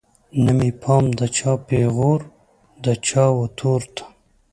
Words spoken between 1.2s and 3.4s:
چا پیغور د چا